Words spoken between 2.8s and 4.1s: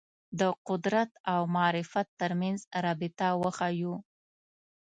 رابطه وښييو